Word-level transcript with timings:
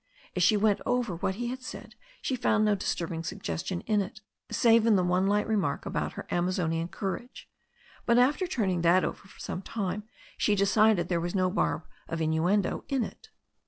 As 0.35 0.41
she 0.41 0.57
went 0.57 0.81
over 0.83 1.15
what 1.15 1.35
he 1.35 1.49
had 1.49 1.61
said 1.61 1.93
she 2.23 2.35
found 2.35 2.65
no 2.65 2.73
dis 2.73 2.95
turbing 2.95 3.23
suggestion 3.23 3.81
in 3.81 4.01
it, 4.01 4.19
save 4.49 4.87
in 4.87 4.95
the 4.95 5.03
one 5.03 5.27
light 5.27 5.45
remark 5.47 5.85
about 5.85 6.13
her 6.13 6.25
Amazonian 6.31 6.87
courage, 6.87 7.47
but 8.07 8.17
after 8.17 8.47
turning 8.47 8.81
that 8.81 9.05
over 9.05 9.27
for 9.27 9.39
some 9.39 9.61
time 9.61 10.01
she 10.39 10.55
decided 10.55 11.07
there 11.07 11.21
was 11.21 11.35
no 11.35 11.51
barb 11.51 11.83
of 12.07 12.19
innuendo 12.19 12.83
in 12.89 13.03
it. 13.03 13.29